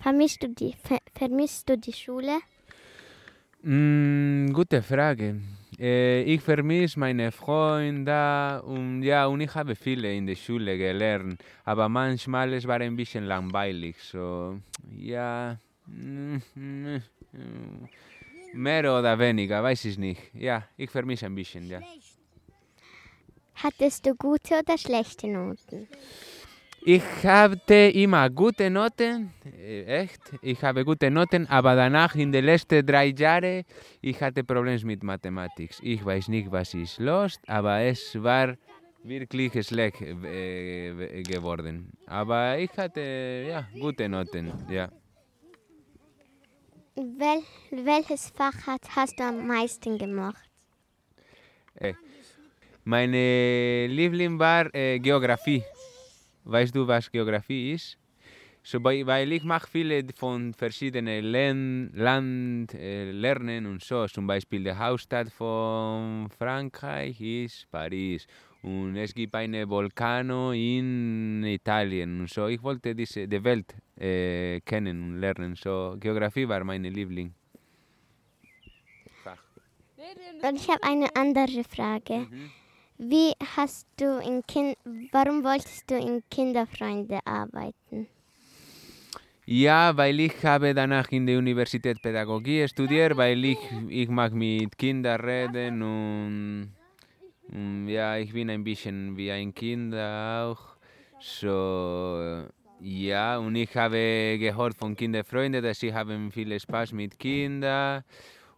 Vermisst 0.00 0.42
du 0.42 0.48
die, 0.48 0.72
ver 0.72 1.00
vermisst 1.14 1.68
du 1.68 1.76
die 1.76 1.92
Schule? 1.92 2.38
Mm, 3.62 4.52
gute 4.52 4.82
Frage. 4.82 5.40
Äh, 5.78 6.22
ich 6.22 6.40
vermisse 6.40 6.98
meine 6.98 7.32
Freunde 7.32 8.62
und 8.64 9.02
ja, 9.02 9.26
und 9.26 9.40
ich 9.40 9.54
habe 9.54 9.74
viele 9.74 10.14
in 10.14 10.26
der 10.26 10.36
Schule 10.36 10.78
gelernt, 10.78 11.42
aber 11.64 11.88
manchmal 11.88 12.52
es 12.52 12.66
war 12.66 12.80
ein 12.80 12.94
bisschen 12.96 13.24
langweilig, 13.24 13.96
so 14.00 14.58
ja, 14.96 15.56
mm, 15.86 16.36
mm, 16.54 17.02
mm, 17.32 17.88
mehr 18.54 18.98
oder 18.98 19.18
weniger, 19.18 19.62
weiß 19.62 19.84
ich 19.86 19.98
nicht. 19.98 20.20
Ja, 20.34 20.64
ich 20.76 20.90
vermisse 20.90 21.26
ein 21.26 21.34
bisschen, 21.34 21.68
ja. 21.68 21.80
Hattest 23.56 24.06
du 24.06 24.14
gute 24.14 24.54
oder 24.60 24.78
schlechte 24.78 25.26
Noten? 25.26 25.88
Ich 26.82 27.02
hatte 27.24 27.90
immer 27.94 28.30
gute 28.30 28.70
Noten, 28.70 29.32
äh, 29.44 30.02
echt. 30.02 30.20
Ich 30.40 30.62
habe 30.62 30.84
gute 30.84 31.10
Noten, 31.10 31.46
aber 31.48 31.74
danach 31.74 32.14
in 32.14 32.32
den 32.32 32.44
letzten 32.44 32.86
drei 32.86 33.08
Jahren, 33.08 33.64
ich 34.00 34.22
hatte 34.22 34.44
Probleme 34.44 34.80
mit 34.84 35.02
Mathematik. 35.02 35.72
Ich 35.82 36.04
weiß 36.04 36.28
nicht, 36.28 36.50
was 36.50 36.74
ist 36.74 36.98
los, 36.98 37.38
aber 37.46 37.80
es 37.80 38.14
war 38.22 38.54
wirklich 39.02 39.66
schlecht 39.66 40.00
äh, 40.00 41.22
geworden. 41.22 41.90
Aber 42.06 42.58
ich 42.58 42.70
hatte 42.76 43.46
ja 43.48 43.66
gute 43.78 44.08
Noten, 44.08 44.52
ja. 44.70 44.88
Wel 46.94 47.42
welches 47.70 48.30
Fach 48.30 48.66
hat, 48.66 48.82
hast 48.96 49.18
du 49.18 49.24
am 49.24 49.46
meisten 49.46 49.98
gemacht? 49.98 50.48
Äh, 51.74 51.94
meine 52.84 53.86
Liebling 53.86 54.38
war 54.38 54.74
äh, 54.74 54.98
Geografie. 54.98 55.62
Weißt 56.48 56.74
du, 56.74 56.86
was 56.86 57.12
Geografie 57.12 57.72
ist? 57.72 57.98
So, 58.62 58.82
weil, 58.82 59.06
weil 59.06 59.30
ich 59.32 59.44
mache 59.44 59.68
viele 59.70 60.02
von 60.16 60.54
verschiedenen 60.54 61.22
Län 61.24 61.90
Land 61.94 62.72
äh, 62.72 63.10
lernen 63.12 63.66
und 63.66 63.82
so. 63.82 64.06
Zum 64.06 64.26
Beispiel 64.26 64.64
die 64.64 64.72
Hauptstadt 64.72 65.30
von 65.30 66.28
Frankreich 66.38 67.20
ist 67.20 67.70
Paris. 67.70 68.26
Und 68.62 68.96
es 68.96 69.14
gibt 69.14 69.34
eine 69.34 69.68
Vulkano 69.68 70.52
in 70.52 71.44
Italien 71.44 72.20
und 72.20 72.30
so. 72.30 72.46
Ich 72.46 72.62
wollte 72.62 72.94
diese, 72.94 73.28
die 73.28 73.44
Welt 73.44 73.74
äh, 73.96 74.60
kennen 74.60 75.02
und 75.02 75.20
lernen. 75.20 75.54
So, 75.54 75.96
Geografie 76.00 76.48
war 76.48 76.64
meine 76.64 76.88
Liebling. 76.88 77.34
Und 80.42 80.56
ich 80.56 80.68
habe 80.68 80.82
eine 80.82 81.14
andere 81.14 81.62
Frage. 81.64 82.26
Wie 83.00 83.32
hast 83.56 83.86
du 83.96 84.18
in 84.18 84.42
kind 84.42 84.76
warum 85.12 85.44
wolltest 85.44 85.88
du 85.88 85.94
in 85.96 86.20
Kinderfreunde 86.30 87.20
arbeiten? 87.24 88.08
Ja, 89.46 89.96
weil 89.96 90.18
ich 90.18 90.44
habe 90.44 90.74
danach 90.74 91.08
in 91.12 91.24
der 91.24 91.38
Universität 91.38 92.02
Pädagogik 92.02 92.68
studiert, 92.68 93.16
weil 93.16 93.44
ich, 93.44 93.60
ich 93.88 94.08
mag 94.08 94.32
mit 94.32 94.76
Kindern 94.76 95.20
reden 95.20 95.80
und, 95.80 96.72
und 97.52 97.88
ja, 97.88 98.16
ich 98.18 98.32
bin 98.32 98.50
ein 98.50 98.64
bisschen 98.64 99.16
wie 99.16 99.30
ein 99.30 99.54
Kind 99.54 99.94
auch. 99.94 100.58
So, 101.20 102.46
ja, 102.80 103.38
und 103.38 103.54
ich 103.54 103.74
habe 103.76 104.36
gehört 104.40 104.74
von 104.74 104.96
Kinderfreunden, 104.96 105.62
dass 105.62 105.78
sie 105.78 105.94
haben 105.94 106.32
viel 106.32 106.58
Spaß 106.58 106.92
mit 106.92 107.16
Kindern 107.16 108.02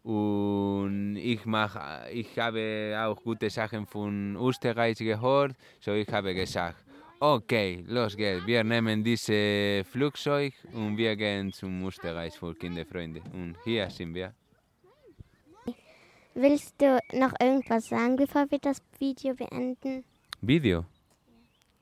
und 0.02 1.16
ich, 1.16 1.44
mach, 1.44 2.06
ich 2.10 2.38
habe 2.38 2.96
auch 2.98 3.22
gute 3.22 3.50
Sachen 3.50 3.86
von 3.86 4.36
Österreich 4.36 4.98
gehört, 4.98 5.54
so 5.80 5.92
ich 5.92 6.08
habe 6.08 6.34
gesagt, 6.34 6.84
okay, 7.20 7.84
los 7.86 8.16
geht's, 8.16 8.46
wir 8.46 8.64
nehmen 8.64 9.04
dieses 9.04 9.86
Flugzeug 9.88 10.54
und 10.72 10.96
wir 10.96 11.14
gehen 11.16 11.52
zum 11.52 11.86
Österreich 11.86 12.38
für 12.38 12.54
Kinderfreunde. 12.54 13.20
Und 13.32 13.56
hier 13.64 13.90
sind 13.90 14.14
wir. 14.14 14.32
Willst 16.34 16.80
du 16.80 16.98
noch 17.12 17.32
irgendwas 17.38 17.88
sagen, 17.88 18.16
bevor 18.16 18.50
wir 18.50 18.58
das 18.58 18.80
Video 18.98 19.34
beenden? 19.34 20.04
Video. 20.40 20.84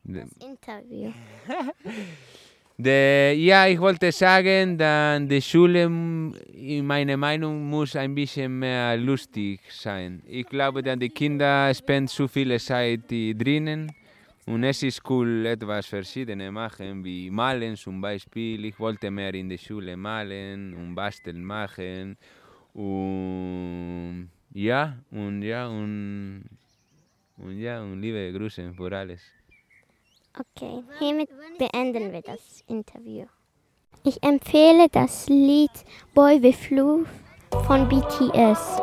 Das 0.02 0.32
Interview. 0.38 1.12
De, 2.80 3.34
ja, 3.34 3.66
ich 3.66 3.80
wollte 3.80 4.12
sagen, 4.12 4.78
dass 4.78 5.20
die 5.26 5.42
Schule 5.42 5.82
in 6.52 6.86
meiner 6.86 7.16
Meinung 7.16 7.68
muss 7.68 7.96
ein 7.96 8.14
bisschen 8.14 8.56
mehr 8.56 8.96
lustig 8.96 9.58
sein. 9.68 10.22
Ich 10.28 10.46
glaube, 10.46 10.80
dass 10.80 10.96
die 10.96 11.08
Kinder 11.08 11.74
spenden 11.74 12.06
zu 12.06 12.28
viel 12.28 12.56
Zeit 12.60 13.10
drinnen 13.10 13.90
und 14.46 14.62
es 14.62 14.84
ist 14.84 15.02
cool, 15.10 15.46
etwas 15.46 15.86
Verschiedenes 15.86 16.52
machen, 16.52 17.04
wie 17.04 17.28
malen 17.30 17.74
zum 17.74 18.00
Beispiel. 18.00 18.64
Ich 18.66 18.78
wollte 18.78 19.10
mehr 19.10 19.34
in 19.34 19.48
der 19.48 19.58
Schule 19.58 19.96
malen 19.96 20.72
und 20.74 20.94
basteln 20.94 21.42
machen 21.42 22.16
und 22.74 24.28
ja, 24.52 24.96
und 25.10 25.42
ja, 25.42 25.66
und, 25.66 26.44
und 27.38 27.58
ja, 27.58 27.82
und 27.82 28.00
liebe 28.00 28.32
Grüße 28.32 28.72
für 28.72 28.96
alles. 28.96 29.37
Okay, 30.40 30.84
hiermit 31.00 31.30
beenden 31.58 32.12
wir 32.12 32.22
das 32.22 32.62
Interview. 32.68 33.26
Ich 34.04 34.22
empfehle 34.22 34.88
das 34.88 35.28
Lied 35.28 35.70
Boy 36.14 36.40
with 36.40 36.70
Love 36.70 37.06
von 37.66 37.88
BTS. 37.88 38.80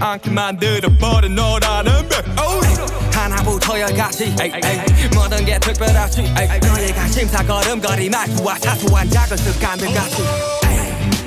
않게 0.00 0.30
만들어버린 0.30 1.34
너라는 1.34 2.08
백 2.08 2.24
하나부터 3.14 3.80
열까지. 3.80 4.34
모든 5.12 5.44
게 5.44 5.58
특별하지. 5.58 6.22
너의 6.62 6.94
관심사 6.94 7.44
걸음걸이 7.44 8.08
말투와 8.08 8.58
사소한 8.58 9.10
작은 9.10 9.36
습관들 9.36 9.92
같이. 9.92 10.24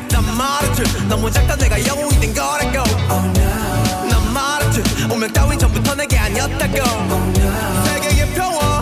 난 0.09 0.37
말했지. 0.37 1.07
너무 1.07 1.29
작다 1.29 1.55
내가 1.55 1.85
영웅이 1.85 2.19
된 2.19 2.33
거라고. 2.33 2.83
난 4.09 4.33
말했지. 4.33 4.81
운명 5.11 5.31
따윈 5.33 5.59
전부터 5.59 5.95
내게 5.95 6.17
아니었다고. 6.17 6.73
세계의 7.85 8.33
평화 8.33 8.81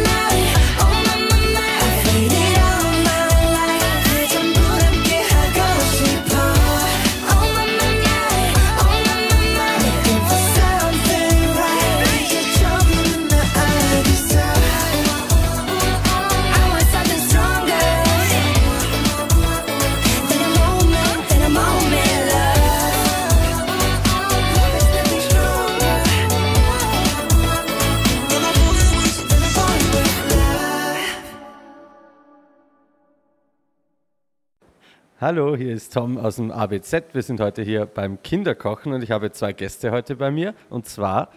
Hallo, 35.21 35.55
hier 35.55 35.75
ist 35.75 35.93
Tom 35.93 36.17
aus 36.17 36.37
dem 36.37 36.49
ABZ. 36.49 37.13
Wir 37.13 37.21
sind 37.21 37.39
heute 37.41 37.61
hier 37.61 37.85
beim 37.85 38.23
Kinderkochen 38.23 38.91
und 38.91 39.03
ich 39.03 39.11
habe 39.11 39.31
zwei 39.31 39.53
Gäste 39.53 39.91
heute 39.91 40.15
bei 40.15 40.31
mir. 40.31 40.55
Und 40.71 40.87
zwar, 40.87 41.27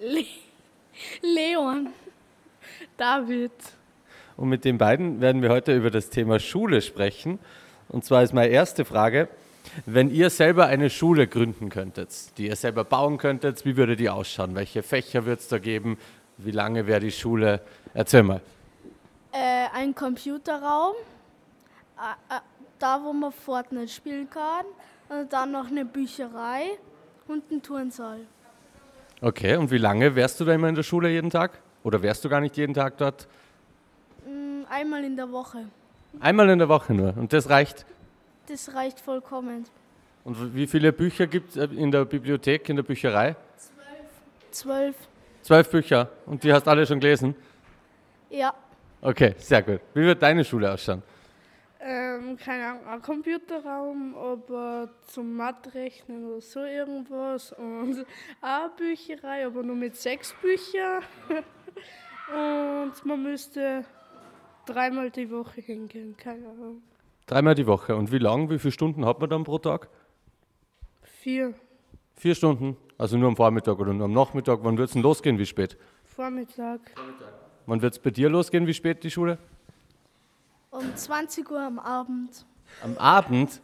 Le 0.00 0.24
Leon. 1.22 1.90
David. 2.96 3.52
und 4.36 4.48
mit 4.48 4.64
den 4.64 4.78
beiden 4.78 5.20
werden 5.20 5.42
wir 5.42 5.50
heute 5.50 5.76
über 5.76 5.92
das 5.92 6.10
Thema 6.10 6.40
Schule 6.40 6.82
sprechen. 6.82 7.38
Und 7.88 8.04
zwar 8.04 8.24
ist 8.24 8.32
meine 8.32 8.50
erste 8.50 8.84
Frage, 8.84 9.28
wenn 9.86 10.10
ihr 10.10 10.28
selber 10.28 10.66
eine 10.66 10.90
Schule 10.90 11.28
gründen 11.28 11.68
könntet, 11.68 12.36
die 12.36 12.48
ihr 12.48 12.56
selber 12.56 12.82
bauen 12.82 13.18
könntet, 13.18 13.64
wie 13.64 13.76
würde 13.76 13.94
die 13.94 14.10
ausschauen? 14.10 14.56
Welche 14.56 14.82
Fächer 14.82 15.24
würde 15.24 15.40
es 15.40 15.46
da 15.46 15.58
geben? 15.58 15.98
Wie 16.36 16.50
lange 16.50 16.88
wäre 16.88 16.98
die 16.98 17.12
Schule? 17.12 17.60
Erzähl 17.94 18.24
mal. 18.24 18.40
Äh, 19.30 19.68
ein 19.72 19.94
Computerraum. 19.94 20.96
Äh, 22.74 22.76
äh, 22.76 22.78
da, 22.78 23.00
wo 23.02 23.12
man 23.12 23.32
Fortnite 23.32 23.88
spielen 23.88 24.28
kann. 24.30 24.64
Und 25.08 25.32
dann 25.32 25.52
noch 25.52 25.66
eine 25.68 25.84
Bücherei 25.84 26.78
und 27.28 27.50
ein 27.50 27.62
Turnsaal. 27.62 28.20
Okay, 29.20 29.56
und 29.56 29.70
wie 29.70 29.78
lange 29.78 30.14
wärst 30.14 30.40
du 30.40 30.44
da 30.44 30.52
immer 30.54 30.68
in 30.68 30.74
der 30.74 30.82
Schule 30.82 31.08
jeden 31.08 31.30
Tag? 31.30 31.60
Oder 31.82 32.02
wärst 32.02 32.24
du 32.24 32.28
gar 32.28 32.40
nicht 32.40 32.56
jeden 32.56 32.74
Tag 32.74 32.96
dort? 32.98 33.26
Mm, 34.26 34.64
Einmal 34.68 35.04
in 35.04 35.16
der 35.16 35.30
Woche. 35.30 35.66
Einmal 36.20 36.48
in 36.50 36.58
der 36.58 36.68
Woche 36.68 36.94
nur. 36.94 37.16
Und 37.16 37.32
das 37.32 37.48
reicht. 37.48 37.84
Das 38.48 38.74
reicht 38.74 39.00
vollkommen. 39.00 39.64
Und 40.24 40.54
wie 40.54 40.66
viele 40.66 40.92
Bücher 40.92 41.26
gibt 41.26 41.56
es 41.56 41.70
in 41.72 41.90
der 41.90 42.04
Bibliothek, 42.06 42.68
in 42.68 42.76
der 42.76 42.82
Bücherei? 42.82 43.36
Zwölf. 44.50 44.96
Zwölf 45.42 45.70
Bücher. 45.70 46.08
Und 46.26 46.42
die 46.44 46.52
hast 46.52 46.66
alle 46.66 46.86
schon 46.86 47.00
gelesen? 47.00 47.34
Ja. 48.30 48.54
Okay, 49.02 49.34
sehr 49.38 49.62
gut. 49.62 49.80
Wie 49.92 50.02
wird 50.02 50.22
deine 50.22 50.44
Schule 50.44 50.72
ausschauen? 50.72 51.02
Ähm, 51.86 52.38
keine 52.38 52.66
Ahnung, 52.66 52.86
ein 52.86 53.02
Computerraum, 53.02 54.14
aber 54.16 54.88
zum 55.06 55.36
Mathrechnen 55.36 56.24
oder 56.24 56.40
so 56.40 56.60
irgendwas. 56.60 57.52
Und 57.52 58.06
eine 58.40 58.70
Bücherei, 58.74 59.44
aber 59.44 59.62
nur 59.62 59.76
mit 59.76 59.94
sechs 59.94 60.34
Büchern. 60.40 61.02
Und 62.32 63.04
man 63.04 63.22
müsste 63.22 63.84
dreimal 64.64 65.10
die 65.10 65.30
Woche 65.30 65.60
hingehen, 65.60 66.16
keine 66.16 66.48
Ahnung. 66.48 66.82
Dreimal 67.26 67.54
die 67.54 67.66
Woche. 67.66 67.94
Und 67.94 68.10
wie 68.10 68.18
lang, 68.18 68.48
wie 68.48 68.58
viele 68.58 68.72
Stunden 68.72 69.04
hat 69.04 69.20
man 69.20 69.28
dann 69.28 69.44
pro 69.44 69.58
Tag? 69.58 69.90
Vier 71.02 71.52
Vier 72.16 72.34
Stunden? 72.34 72.76
Also 72.96 73.18
nur 73.18 73.28
am 73.28 73.36
Vormittag 73.36 73.78
oder 73.78 73.92
nur 73.92 74.04
am 74.04 74.12
Nachmittag. 74.12 74.60
Wann 74.62 74.78
wird 74.78 74.88
es 74.88 74.92
denn 74.94 75.02
losgehen? 75.02 75.38
Wie 75.38 75.46
spät? 75.46 75.76
Vormittag. 76.04 76.80
Wann 77.66 77.82
wird 77.82 77.92
es 77.94 77.98
bei 77.98 78.10
dir 78.10 78.28
losgehen? 78.28 78.66
Wie 78.66 78.74
spät 78.74 79.02
die 79.02 79.10
Schule? 79.10 79.38
Um 80.74 80.96
20 80.96 81.48
Uhr 81.50 81.60
am 81.60 81.78
Abend. 81.78 82.44
Am 82.82 82.98
Abend? 82.98 83.60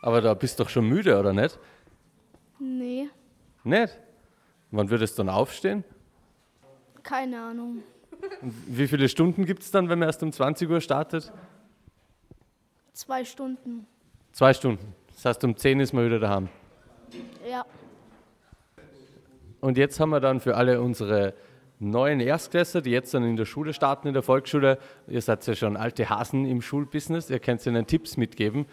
Aber 0.00 0.20
da 0.22 0.32
bist 0.34 0.58
du 0.58 0.64
doch 0.64 0.70
schon 0.70 0.88
müde, 0.88 1.18
oder 1.18 1.32
nicht? 1.32 1.58
Nee, 2.58 3.08
Nicht? 3.64 3.98
Wann 4.70 4.88
wird 4.88 5.02
es 5.02 5.14
dann 5.14 5.28
aufstehen? 5.28 5.84
keine 7.02 7.40
Ahnung. 7.42 7.82
Und 8.40 8.54
wie 8.68 8.86
viele 8.86 9.08
Stunden 9.08 9.44
gibt 9.44 9.62
es 9.62 9.70
dann, 9.72 9.88
wenn 9.88 9.98
man 9.98 10.08
erst 10.08 10.22
um 10.22 10.30
20 10.32 10.70
Uhr 10.70 10.80
startet? 10.80 11.32
Zwei 12.92 13.24
Stunden. 13.24 13.86
Zwei 14.30 14.54
Stunden. 14.54 14.94
Das 15.12 15.24
heißt, 15.24 15.42
um 15.44 15.56
10 15.56 15.80
ist 15.80 15.92
man 15.92 16.06
wieder 16.06 16.20
daheim. 16.20 16.48
Ja. 17.48 17.66
Und 19.60 19.76
jetzt 19.76 19.98
haben 19.98 20.10
wir 20.10 20.20
dann 20.20 20.38
für 20.40 20.56
alle 20.56 20.80
unsere 20.80 21.34
neuen 21.90 22.20
Erstklässler, 22.20 22.80
die 22.80 22.90
jetzt 22.90 23.12
dann 23.14 23.24
in 23.24 23.36
der 23.36 23.44
Schule 23.44 23.72
starten, 23.74 24.08
in 24.08 24.14
der 24.14 24.22
Volksschule, 24.22 24.78
ihr 25.08 25.20
seid 25.20 25.46
ja 25.46 25.54
schon 25.54 25.76
alte 25.76 26.08
Hasen 26.08 26.46
im 26.46 26.62
Schulbusiness, 26.62 27.30
ihr 27.30 27.38
könnt 27.38 27.64
ihnen 27.66 27.86
Tipps 27.86 28.16
mitgeben 28.16 28.66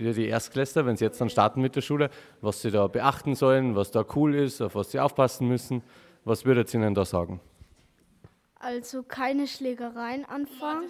für 0.00 0.14
die 0.14 0.28
Erstklässler, 0.28 0.86
wenn 0.86 0.96
sie 0.96 1.04
jetzt 1.04 1.20
dann 1.20 1.28
starten 1.28 1.60
mit 1.60 1.76
der 1.76 1.82
Schule, 1.82 2.08
was 2.40 2.62
sie 2.62 2.70
da 2.70 2.86
beachten 2.86 3.34
sollen, 3.34 3.76
was 3.76 3.90
da 3.90 4.02
cool 4.14 4.34
ist, 4.34 4.62
auf 4.62 4.74
was 4.74 4.92
sie 4.92 4.98
aufpassen 4.98 5.46
müssen. 5.46 5.82
Was 6.24 6.46
würdet 6.46 6.72
ihr 6.72 6.80
ihnen 6.80 6.94
da 6.94 7.04
sagen? 7.04 7.38
Also 8.58 9.02
keine 9.02 9.46
Schlägereien 9.46 10.24
anfangen, 10.24 10.88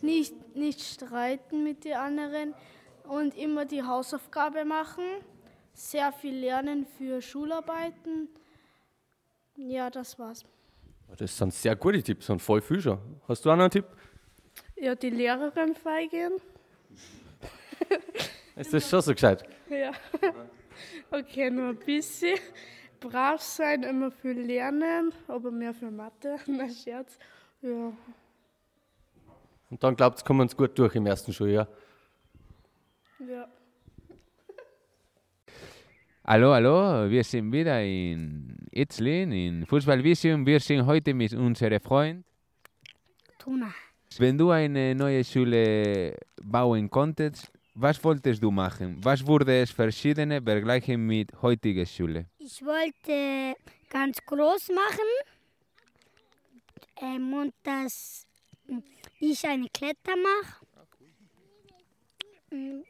nicht, 0.00 0.56
nicht 0.56 0.80
streiten 0.80 1.64
mit 1.64 1.84
den 1.84 1.96
anderen 1.96 2.54
und 3.06 3.36
immer 3.36 3.66
die 3.66 3.82
Hausaufgabe 3.82 4.64
machen, 4.64 5.04
sehr 5.74 6.10
viel 6.10 6.34
lernen 6.34 6.86
für 6.96 7.20
Schularbeiten. 7.20 8.28
Ja, 9.68 9.90
das 9.90 10.18
war's. 10.18 10.44
Das 11.18 11.36
sind 11.36 11.52
sehr 11.52 11.76
gute 11.76 12.02
Tipps 12.02 12.30
und 12.30 12.40
voll 12.40 12.62
viel 12.62 12.80
schon. 12.80 12.98
Hast 13.28 13.44
du 13.44 13.50
auch 13.50 13.56
noch 13.56 13.64
einen 13.64 13.70
Tipp? 13.70 13.84
Ja, 14.76 14.94
die 14.94 15.10
Lehrerin 15.10 15.74
feigern. 15.74 16.32
Ist 18.56 18.72
das 18.72 18.88
schon 18.88 19.02
so 19.02 19.12
gescheit? 19.12 19.44
Ja. 19.68 19.92
Okay, 21.10 21.50
nur 21.50 21.70
ein 21.70 21.76
bisschen. 21.76 22.38
Brav 23.00 23.42
sein, 23.42 23.82
immer 23.82 24.10
viel 24.10 24.40
lernen, 24.40 25.12
aber 25.28 25.50
mehr 25.50 25.74
für 25.74 25.90
Mathe. 25.90 26.36
Na, 26.46 26.68
Scherz. 26.68 27.18
Ja. 27.60 27.92
Und 29.70 29.82
dann 29.82 29.94
glaubt 29.96 30.20
ihr, 30.20 30.24
kommen 30.24 30.40
uns 30.40 30.56
gut 30.56 30.78
durch 30.78 30.94
im 30.94 31.06
ersten 31.06 31.32
Schuljahr. 31.32 31.68
Ja. 33.18 33.48
Hallo, 36.32 36.52
hallo, 36.52 37.10
wir 37.10 37.24
sind 37.24 37.50
wieder 37.52 37.82
in 37.82 38.56
Itzlin, 38.70 39.32
in 39.32 39.66
Fußballvision. 39.66 40.46
Wir 40.46 40.60
sind 40.60 40.86
heute 40.86 41.12
mit 41.12 41.32
unserem 41.32 41.80
Freund. 41.80 42.24
Tuna. 43.36 43.74
Wenn 44.16 44.38
du 44.38 44.50
eine 44.50 44.94
neue 44.94 45.24
Schule 45.24 46.16
bauen 46.40 46.88
konntest, 46.88 47.50
was 47.74 47.98
wolltest 48.04 48.40
du 48.44 48.52
machen? 48.52 49.00
Was 49.02 49.26
würde 49.26 49.60
es 49.60 49.72
verschiedene 49.72 50.40
vergleichen 50.40 51.04
mit 51.04 51.32
heutiger 51.42 51.84
Schule? 51.84 52.26
Ich 52.38 52.64
wollte 52.64 53.56
ganz 53.88 54.24
groß 54.24 54.68
machen 54.68 55.10
ähm, 57.02 57.34
und 57.34 57.54
dass 57.64 58.24
ich 59.18 59.44
eine 59.48 59.66
Kletter 59.70 60.14
mache. 60.14 60.64
Mm, 62.52 62.82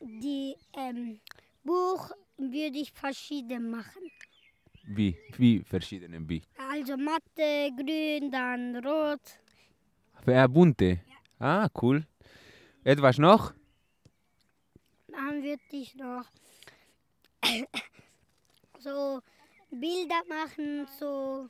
Die 0.00 0.56
ähm, 0.76 1.20
Buch 1.62 2.10
würde 2.40 2.78
ich 2.78 2.92
verschieden 2.92 3.70
machen. 3.70 4.02
Wie? 4.84 5.16
Wie 5.36 5.60
verschiedene? 5.60 6.18
Wie? 6.28 6.42
Also 6.56 6.96
Matte, 6.96 7.70
grün, 7.76 8.30
dann 8.30 8.76
rot. 8.84 9.20
Äh, 10.26 10.48
bunte. 10.48 11.00
Ah, 11.38 11.68
cool. 11.80 12.06
Etwas 12.84 13.18
noch? 13.18 13.52
Dann 15.08 15.42
würde 15.42 15.62
ich 15.72 15.94
noch 15.94 16.26
so 18.78 19.20
Bilder 19.70 20.22
machen, 20.28 20.86
so 20.98 21.48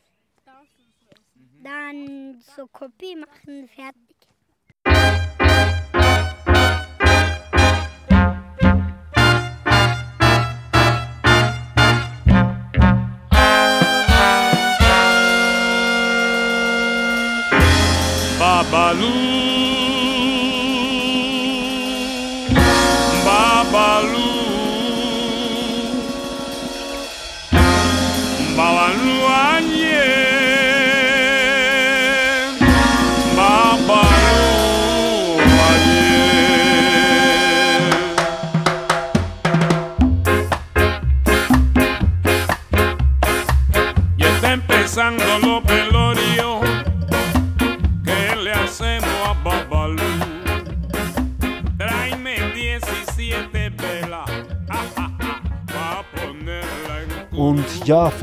dann 1.62 2.40
so 2.56 2.66
Kopie 2.66 3.16
machen, 3.16 3.68
fertig. 3.68 4.16
Balu. 18.72 19.29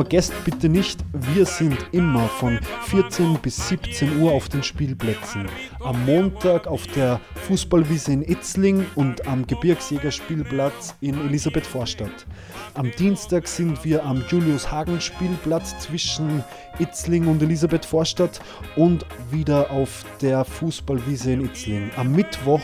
Vergesst 0.07 0.31
bitte 0.45 0.69
nicht, 0.69 1.03
wir 1.11 1.45
sind 1.45 1.77
immer 1.91 2.29
von 2.29 2.57
14 2.85 3.37
bis 3.41 3.67
17 3.67 4.21
Uhr 4.21 4.31
auf 4.31 4.47
den 4.47 4.63
Spielplätzen. 4.63 5.47
Am 5.81 6.05
Montag 6.05 6.65
auf 6.65 6.87
der 6.87 7.19
Fußballwiese 7.45 8.13
in 8.13 8.21
Itzling 8.21 8.85
und 8.95 9.27
am 9.27 9.45
Gebirgsjägerspielplatz 9.45 10.95
in 11.01 11.19
Elisabeth 11.27 11.65
Vorstadt. 11.65 12.25
Am 12.75 12.89
Dienstag 12.97 13.49
sind 13.49 13.83
wir 13.83 14.05
am 14.05 14.23
Julius-Hagen-Spielplatz 14.29 15.77
zwischen 15.79 16.41
Itzling 16.79 17.27
und 17.27 17.41
Elisabeth 17.41 17.83
Vorstadt 17.83 18.39
und 18.77 19.05
wieder 19.29 19.69
auf 19.71 20.05
der 20.21 20.45
Fußballwiese 20.45 21.33
in 21.33 21.41
Itzling. 21.47 21.91
Am 21.97 22.13
Mittwoch 22.13 22.63